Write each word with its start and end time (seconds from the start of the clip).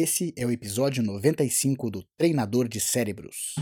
Esse 0.00 0.32
é 0.36 0.46
o 0.46 0.50
episódio 0.52 1.02
95 1.02 1.90
do 1.90 2.04
Treinador 2.16 2.68
de 2.68 2.78
Cérebros. 2.78 3.56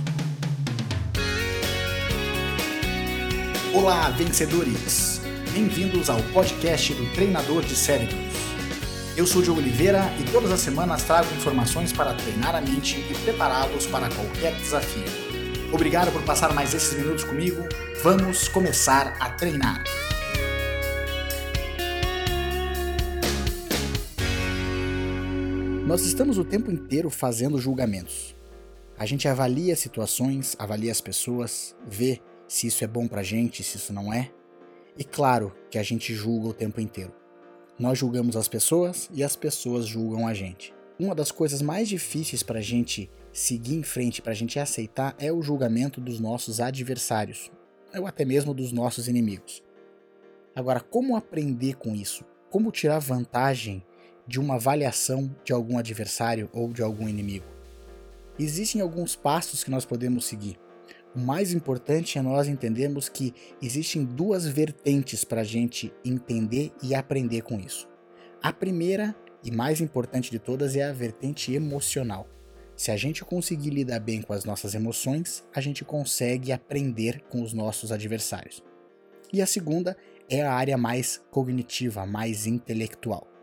Olá, 3.73 4.11
vencedores! 4.11 5.23
Bem-vindos 5.55 6.11
ao 6.11 6.23
podcast 6.35 6.93
do 6.93 7.11
Treinador 7.15 7.65
de 7.65 7.75
Cérebros. 7.75 8.35
Eu 9.17 9.27
sou 9.27 9.41
Diogo 9.41 9.61
Oliveira 9.61 10.03
e 10.21 10.31
todas 10.31 10.53
as 10.53 10.61
semanas 10.61 11.05
trago 11.05 11.35
informações 11.35 11.91
para 11.91 12.13
treinar 12.13 12.55
a 12.55 12.61
mente 12.61 13.01
e 13.01 13.15
prepará-los 13.25 13.87
para 13.87 14.11
qualquer 14.11 14.55
desafio. 14.57 15.07
Obrigado 15.73 16.13
por 16.13 16.23
passar 16.23 16.53
mais 16.53 16.75
esses 16.75 16.99
minutos 16.99 17.25
comigo. 17.25 17.67
Vamos 18.03 18.47
começar 18.47 19.17
a 19.19 19.31
treinar. 19.31 19.83
Nós 25.87 26.05
estamos 26.05 26.37
o 26.37 26.45
tempo 26.45 26.69
inteiro 26.69 27.09
fazendo 27.09 27.61
julgamentos. 27.61 28.35
A 28.99 29.07
gente 29.07 29.29
avalia 29.29 29.77
situações, 29.77 30.57
avalia 30.59 30.91
as 30.91 31.01
pessoas, 31.01 31.77
vê 31.87 32.21
se 32.49 32.67
isso 32.67 32.83
é 32.83 32.89
bom 32.89 33.07
pra 33.07 33.23
gente, 33.23 33.63
se 33.63 33.77
isso 33.77 33.93
não 33.93 34.13
é. 34.13 34.33
E 34.99 35.05
claro 35.05 35.55
que 35.71 35.79
a 35.79 35.85
gente 35.85 36.13
julga 36.13 36.49
o 36.49 36.53
tempo 36.53 36.81
inteiro. 36.81 37.15
Nós 37.79 37.97
julgamos 37.97 38.35
as 38.35 38.49
pessoas 38.49 39.09
e 39.15 39.23
as 39.23 39.37
pessoas 39.37 39.87
julgam 39.87 40.27
a 40.27 40.35
gente. 40.35 40.75
Uma 40.99 41.15
das 41.15 41.31
coisas 41.31 41.63
mais 41.63 41.89
difíceis 41.89 42.43
para 42.43 42.59
a 42.59 42.63
gente 42.63 43.09
seguir 43.33 43.77
em 43.77 43.85
frente, 43.85 44.21
para 44.21 44.33
a 44.33 44.37
gente 44.37 44.59
aceitar, 44.59 45.15
é 45.21 45.33
o 45.33 45.41
julgamento 45.41 46.01
dos 46.01 46.19
nossos 46.19 46.59
adversários, 46.59 47.53
ou 47.97 48.09
até 48.09 48.25
mesmo 48.25 48.53
dos 48.53 48.73
nossos 48.73 49.07
inimigos. 49.07 49.63
Agora, 50.53 50.81
como 50.81 51.15
aprender 51.15 51.75
com 51.75 51.95
isso? 51.95 52.25
Como 52.51 52.73
tirar 52.73 52.99
vantagem 52.99 53.85
de 54.27 54.41
uma 54.41 54.55
avaliação 54.55 55.35
de 55.45 55.53
algum 55.53 55.79
adversário 55.79 56.49
ou 56.53 56.73
de 56.73 56.83
algum 56.83 57.09
inimigo. 57.09 57.47
Existem 58.39 58.81
alguns 58.81 59.17
passos 59.17 59.65
que 59.65 59.71
nós 59.71 59.85
podemos 59.85 60.27
seguir. 60.27 60.59
O 61.15 61.19
mais 61.19 61.53
importante 61.55 62.19
é 62.19 62.23
nós 62.23 62.47
entendermos 62.47 63.09
que 63.09 63.33
existem 63.63 64.05
duas 64.05 64.47
vertentes 64.47 65.25
para 65.25 65.41
a 65.41 65.45
gente 65.45 65.93
entender 66.05 66.71
e 66.83 66.95
aprender 66.95 67.41
com 67.41 67.59
isso. 67.59 67.89
A 68.43 68.53
primeira 68.53 69.17
e 69.43 69.51
mais 69.51 69.81
importante 69.81 70.31
de 70.31 70.39
todas 70.39 70.77
é 70.77 70.85
a 70.85 70.93
vertente 70.93 71.55
emocional. 71.55 72.29
Se 72.77 72.91
a 72.91 72.97
gente 72.97 73.25
conseguir 73.25 73.71
lidar 73.71 74.01
bem 74.01 74.21
com 74.21 74.35
as 74.35 74.45
nossas 74.45 74.75
emoções, 74.75 75.43
a 75.55 75.61
gente 75.63 75.83
consegue 75.83 76.53
aprender 76.53 77.23
com 77.31 77.43
os 77.43 77.55
nossos 77.55 77.91
adversários. 77.91 78.63
E 79.33 79.41
a 79.41 79.47
segunda 79.47 79.97
é 80.29 80.43
a 80.43 80.53
área 80.53 80.77
mais 80.77 81.23
cognitiva, 81.31 82.05
mais 82.05 82.47
intelectual. 82.47 83.36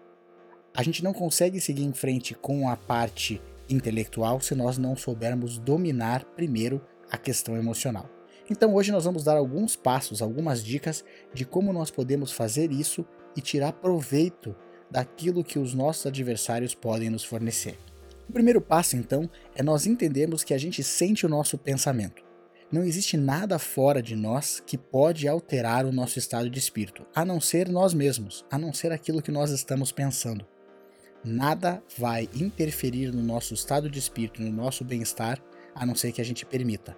A 0.76 0.82
gente 0.82 1.04
não 1.04 1.14
consegue 1.14 1.62
seguir 1.62 1.84
em 1.84 1.94
frente 1.94 2.34
com 2.34 2.68
a 2.68 2.76
parte 2.76 3.40
intelectual 3.70 4.42
se 4.42 4.56
nós 4.56 4.78
não 4.78 4.96
soubermos 4.96 5.60
dominar 5.60 6.26
primeiro 6.36 6.82
a 7.12 7.18
questão 7.18 7.56
emocional. 7.56 8.10
Então 8.50 8.74
hoje 8.74 8.92
nós 8.92 9.06
vamos 9.06 9.24
dar 9.24 9.38
alguns 9.38 9.76
passos, 9.76 10.20
algumas 10.20 10.64
dicas 10.64 11.06
de 11.32 11.46
como 11.46 11.72
nós 11.72 11.92
podemos 11.92 12.32
fazer 12.32 12.72
isso 12.72 13.06
e 13.36 13.42
tirar 13.42 13.74
proveito 13.74 14.56
daquilo 14.90 15.44
que 15.44 15.60
os 15.60 15.76
nossos 15.76 16.08
adversários 16.08 16.74
podem 16.74 17.10
nos 17.10 17.24
fornecer. 17.24 17.78
O 18.28 18.34
primeiro 18.34 18.60
passo, 18.60 18.96
então, 18.96 19.30
é 19.56 19.62
nós 19.62 19.86
entendermos 19.86 20.44
que 20.44 20.56
a 20.56 20.58
gente 20.58 20.84
sente 20.84 21.26
o 21.26 21.30
nosso 21.30 21.56
pensamento. 21.56 22.24
Não 22.72 22.84
existe 22.84 23.16
nada 23.16 23.60
fora 23.60 24.02
de 24.02 24.16
nós 24.16 24.60
que 24.60 24.78
pode 24.78 25.28
alterar 25.28 25.86
o 25.86 25.92
nosso 25.92 26.18
estado 26.18 26.50
de 26.50 26.58
espírito, 26.58 27.06
a 27.14 27.24
não 27.24 27.40
ser 27.40 27.70
nós 27.70 27.94
mesmos, 27.94 28.44
a 28.50 28.58
não 28.58 28.74
ser 28.74 28.92
aquilo 28.92 29.22
que 29.22 29.32
nós 29.32 29.52
estamos 29.52 29.92
pensando. 29.92 30.44
Nada 31.24 31.82
vai 31.98 32.30
interferir 32.34 33.14
no 33.14 33.24
nosso 33.24 33.54
estado 33.54 33.90
de 33.90 33.98
espírito, 33.98 34.42
no 34.42 34.52
nosso 34.52 34.84
bem-estar, 34.84 35.42
a 35.74 35.86
não 35.86 35.96
ser 35.96 36.12
que 36.12 36.20
a 36.20 36.26
gente 36.26 36.46
permita. 36.46 36.98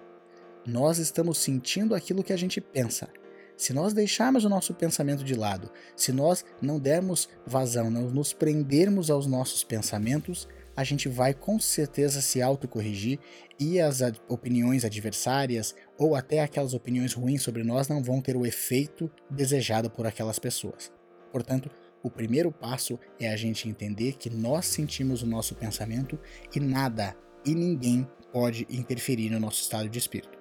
Nós 0.66 0.98
estamos 0.98 1.38
sentindo 1.38 1.94
aquilo 1.94 2.24
que 2.24 2.32
a 2.32 2.36
gente 2.36 2.60
pensa. 2.60 3.08
Se 3.56 3.72
nós 3.72 3.94
deixarmos 3.94 4.44
o 4.44 4.48
nosso 4.48 4.74
pensamento 4.74 5.22
de 5.22 5.34
lado, 5.34 5.70
se 5.94 6.12
nós 6.12 6.44
não 6.60 6.78
dermos 6.78 7.28
vazão, 7.46 7.88
não 7.88 8.10
nos 8.10 8.32
prendermos 8.32 9.10
aos 9.10 9.26
nossos 9.26 9.62
pensamentos, 9.62 10.48
a 10.76 10.84
gente 10.84 11.08
vai 11.08 11.32
com 11.32 11.58
certeza 11.58 12.20
se 12.20 12.42
autocorrigir 12.42 13.18
e 13.58 13.80
as 13.80 14.02
ad 14.02 14.20
opiniões 14.28 14.84
adversárias 14.84 15.74
ou 15.96 16.14
até 16.14 16.40
aquelas 16.40 16.74
opiniões 16.74 17.14
ruins 17.14 17.42
sobre 17.42 17.62
nós 17.64 17.88
não 17.88 18.02
vão 18.02 18.20
ter 18.20 18.36
o 18.36 18.44
efeito 18.44 19.10
desejado 19.30 19.88
por 19.88 20.06
aquelas 20.06 20.38
pessoas. 20.38 20.92
Portanto, 21.32 21.70
o 22.06 22.10
primeiro 22.10 22.52
passo 22.52 23.00
é 23.18 23.28
a 23.32 23.36
gente 23.36 23.68
entender 23.68 24.12
que 24.12 24.30
nós 24.30 24.66
sentimos 24.66 25.22
o 25.22 25.26
nosso 25.26 25.56
pensamento 25.56 26.16
e 26.54 26.60
nada 26.60 27.16
e 27.44 27.52
ninguém 27.52 28.06
pode 28.32 28.64
interferir 28.70 29.28
no 29.28 29.40
nosso 29.40 29.60
estado 29.60 29.88
de 29.88 29.98
espírito. 29.98 30.38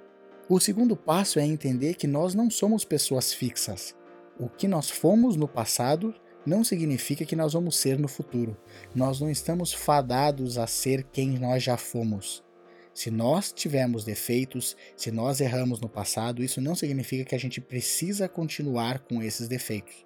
O 0.48 0.60
segundo 0.60 0.96
passo 0.96 1.40
é 1.40 1.44
entender 1.44 1.96
que 1.96 2.06
nós 2.06 2.36
não 2.36 2.52
somos 2.52 2.86
pessoas 2.86 3.34
fixas. 3.34 3.96
O 4.40 4.48
que 4.48 4.68
nós 4.68 4.92
fomos 4.92 5.36
no 5.36 5.48
passado 5.48 6.14
não 6.46 6.64
significa 6.64 7.26
que 7.26 7.36
nós 7.36 7.54
vamos 7.54 7.78
ser 7.78 7.98
no 7.98 8.08
futuro. 8.08 8.56
Nós 8.94 9.20
não 9.20 9.32
estamos 9.32 9.74
fadados 9.74 10.60
a 10.60 10.68
ser 10.68 11.02
quem 11.06 11.40
nós 11.40 11.64
já 11.64 11.78
fomos. 11.78 12.44
Se 12.94 13.10
nós 13.10 13.52
tivermos 13.52 14.06
defeitos, 14.06 14.78
se 14.96 15.10
nós 15.10 15.42
erramos 15.42 15.82
no 15.82 15.90
passado, 15.90 16.44
isso 16.44 16.62
não 16.62 16.76
significa 16.76 17.26
que 17.26 17.34
a 17.34 17.40
gente 17.40 17.60
precisa 17.60 18.30
continuar 18.30 19.00
com 19.00 19.24
esses 19.24 19.48
defeitos. 19.48 20.06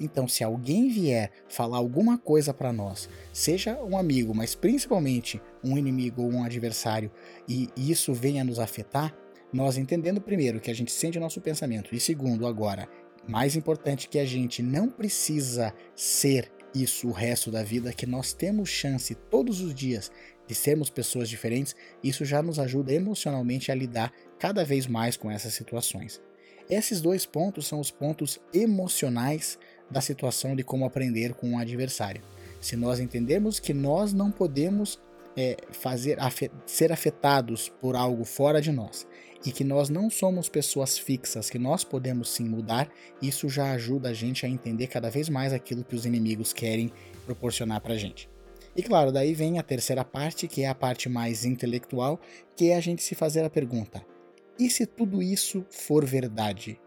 Então, 0.00 0.28
se 0.28 0.44
alguém 0.44 0.88
vier 0.88 1.30
falar 1.48 1.78
alguma 1.78 2.16
coisa 2.18 2.54
para 2.54 2.72
nós, 2.72 3.08
seja 3.32 3.82
um 3.82 3.98
amigo, 3.98 4.34
mas 4.34 4.54
principalmente 4.54 5.40
um 5.62 5.76
inimigo 5.76 6.22
ou 6.22 6.32
um 6.32 6.44
adversário, 6.44 7.10
e 7.48 7.68
isso 7.76 8.14
venha 8.14 8.44
nos 8.44 8.58
afetar, 8.58 9.14
nós 9.52 9.76
entendendo 9.76 10.20
primeiro 10.20 10.60
que 10.60 10.70
a 10.70 10.74
gente 10.74 10.92
sente 10.92 11.18
o 11.18 11.20
nosso 11.20 11.40
pensamento, 11.40 11.94
e 11.94 12.00
segundo, 12.00 12.46
agora, 12.46 12.88
mais 13.26 13.56
importante 13.56 14.08
que 14.08 14.18
a 14.18 14.24
gente 14.24 14.62
não 14.62 14.88
precisa 14.88 15.74
ser 15.96 16.50
isso 16.74 17.08
o 17.08 17.12
resto 17.12 17.50
da 17.50 17.62
vida, 17.62 17.92
que 17.92 18.06
nós 18.06 18.32
temos 18.32 18.68
chance 18.68 19.14
todos 19.14 19.60
os 19.60 19.74
dias 19.74 20.10
de 20.46 20.54
sermos 20.54 20.88
pessoas 20.88 21.28
diferentes, 21.28 21.74
isso 22.02 22.24
já 22.24 22.42
nos 22.42 22.58
ajuda 22.58 22.92
emocionalmente 22.92 23.70
a 23.70 23.74
lidar 23.74 24.12
cada 24.38 24.64
vez 24.64 24.86
mais 24.86 25.16
com 25.16 25.30
essas 25.30 25.52
situações. 25.54 26.20
Esses 26.70 27.00
dois 27.00 27.24
pontos 27.24 27.66
são 27.66 27.80
os 27.80 27.90
pontos 27.90 28.38
emocionais 28.52 29.58
da 29.90 30.00
situação 30.00 30.54
de 30.54 30.62
como 30.62 30.84
aprender 30.84 31.34
com 31.34 31.50
um 31.50 31.58
adversário. 31.58 32.22
Se 32.60 32.76
nós 32.76 33.00
entendermos 33.00 33.60
que 33.60 33.72
nós 33.72 34.12
não 34.12 34.30
podemos 34.30 34.98
é, 35.36 35.56
fazer 35.70 36.18
afet 36.20 36.50
ser 36.66 36.90
afetados 36.90 37.68
por 37.68 37.94
algo 37.94 38.24
fora 38.24 38.60
de 38.60 38.72
nós 38.72 39.06
e 39.46 39.52
que 39.52 39.62
nós 39.62 39.88
não 39.88 40.10
somos 40.10 40.48
pessoas 40.48 40.98
fixas, 40.98 41.48
que 41.48 41.58
nós 41.58 41.84
podemos 41.84 42.28
sim 42.30 42.44
mudar, 42.44 42.90
isso 43.22 43.48
já 43.48 43.70
ajuda 43.70 44.08
a 44.08 44.12
gente 44.12 44.44
a 44.44 44.48
entender 44.48 44.88
cada 44.88 45.08
vez 45.10 45.28
mais 45.28 45.52
aquilo 45.52 45.84
que 45.84 45.94
os 45.94 46.04
inimigos 46.04 46.52
querem 46.52 46.90
proporcionar 47.24 47.80
para 47.80 47.94
a 47.94 47.98
gente. 47.98 48.28
E 48.74 48.82
claro, 48.82 49.12
daí 49.12 49.34
vem 49.34 49.58
a 49.58 49.62
terceira 49.62 50.04
parte, 50.04 50.48
que 50.48 50.62
é 50.62 50.68
a 50.68 50.74
parte 50.74 51.08
mais 51.08 51.44
intelectual, 51.44 52.20
que 52.56 52.70
é 52.70 52.76
a 52.76 52.80
gente 52.80 53.02
se 53.02 53.14
fazer 53.14 53.44
a 53.44 53.50
pergunta: 53.50 54.04
e 54.58 54.68
se 54.68 54.86
tudo 54.86 55.22
isso 55.22 55.64
for 55.70 56.04
verdade? 56.04 56.80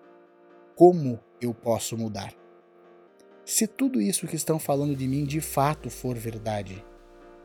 Como 0.76 1.20
eu 1.42 1.54
posso 1.54 1.98
mudar? 1.98 2.41
Se 3.52 3.68
tudo 3.68 4.00
isso 4.00 4.28
que 4.28 4.36
estão 4.38 4.58
falando 4.58 4.96
de 4.96 5.06
mim 5.06 5.26
de 5.26 5.42
fato 5.42 5.90
for 5.90 6.18
verdade, 6.18 6.82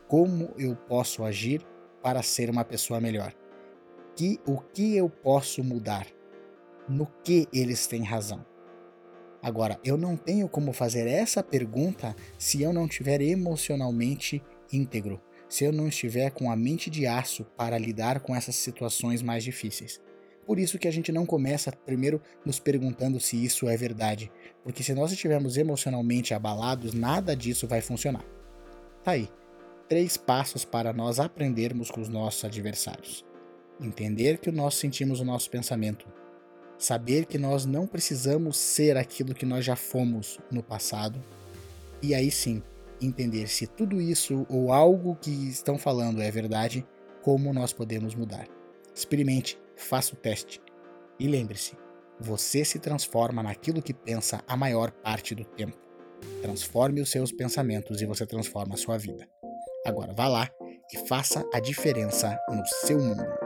como 0.06 0.54
eu 0.56 0.76
posso 0.76 1.24
agir 1.24 1.66
para 2.00 2.22
ser 2.22 2.48
uma 2.48 2.64
pessoa 2.64 3.00
melhor? 3.00 3.34
Que, 4.14 4.38
o 4.46 4.60
que 4.60 4.96
eu 4.96 5.10
posso 5.10 5.64
mudar? 5.64 6.06
No 6.88 7.08
que 7.24 7.48
eles 7.52 7.88
têm 7.88 8.04
razão? 8.04 8.46
Agora, 9.42 9.80
eu 9.82 9.96
não 9.96 10.16
tenho 10.16 10.48
como 10.48 10.72
fazer 10.72 11.08
essa 11.08 11.42
pergunta 11.42 12.14
se 12.38 12.62
eu 12.62 12.72
não 12.72 12.86
estiver 12.86 13.20
emocionalmente 13.20 14.40
íntegro, 14.72 15.20
se 15.48 15.64
eu 15.64 15.72
não 15.72 15.88
estiver 15.88 16.30
com 16.30 16.48
a 16.48 16.54
mente 16.54 16.88
de 16.88 17.04
aço 17.04 17.44
para 17.56 17.76
lidar 17.76 18.20
com 18.20 18.32
essas 18.32 18.54
situações 18.54 19.22
mais 19.22 19.42
difíceis. 19.42 20.00
Por 20.46 20.60
isso 20.60 20.78
que 20.78 20.86
a 20.86 20.92
gente 20.92 21.10
não 21.10 21.26
começa 21.26 21.72
primeiro 21.84 22.22
nos 22.44 22.60
perguntando 22.60 23.18
se 23.18 23.42
isso 23.42 23.68
é 23.68 23.76
verdade, 23.76 24.30
porque 24.62 24.82
se 24.82 24.94
nós 24.94 25.10
estivermos 25.10 25.56
emocionalmente 25.56 26.32
abalados, 26.32 26.94
nada 26.94 27.34
disso 27.34 27.66
vai 27.66 27.80
funcionar. 27.80 28.24
Tá 29.02 29.12
aí, 29.12 29.28
três 29.88 30.16
passos 30.16 30.64
para 30.64 30.92
nós 30.92 31.18
aprendermos 31.18 31.90
com 31.90 32.00
os 32.00 32.08
nossos 32.08 32.44
adversários. 32.44 33.24
Entender 33.80 34.38
que 34.38 34.52
nós 34.52 34.76
sentimos 34.76 35.18
o 35.18 35.24
nosso 35.24 35.50
pensamento. 35.50 36.06
Saber 36.78 37.26
que 37.26 37.38
nós 37.38 37.66
não 37.66 37.86
precisamos 37.86 38.56
ser 38.56 38.96
aquilo 38.96 39.34
que 39.34 39.44
nós 39.44 39.64
já 39.64 39.74
fomos 39.74 40.38
no 40.50 40.62
passado. 40.62 41.20
E 42.00 42.14
aí 42.14 42.30
sim, 42.30 42.62
entender 43.00 43.48
se 43.48 43.66
tudo 43.66 44.00
isso 44.00 44.46
ou 44.48 44.72
algo 44.72 45.16
que 45.16 45.30
estão 45.30 45.76
falando 45.76 46.22
é 46.22 46.30
verdade, 46.30 46.86
como 47.22 47.52
nós 47.52 47.72
podemos 47.72 48.14
mudar. 48.14 48.46
Experimente, 48.94 49.58
faça 49.76 50.14
o 50.14 50.16
teste. 50.16 50.60
E 51.18 51.26
lembre-se, 51.28 51.76
você 52.18 52.64
se 52.64 52.78
transforma 52.78 53.42
naquilo 53.42 53.82
que 53.82 53.94
pensa 53.94 54.42
a 54.46 54.56
maior 54.56 54.90
parte 54.90 55.34
do 55.34 55.44
tempo. 55.44 55.76
Transforme 56.42 57.00
os 57.00 57.10
seus 57.10 57.30
pensamentos 57.30 58.00
e 58.00 58.06
você 58.06 58.26
transforma 58.26 58.74
a 58.74 58.78
sua 58.78 58.96
vida. 58.96 59.28
Agora 59.84 60.12
vá 60.12 60.26
lá 60.26 60.50
e 60.92 60.98
faça 61.06 61.48
a 61.52 61.60
diferença 61.60 62.38
no 62.48 62.64
seu 62.86 62.98
mundo. 62.98 63.45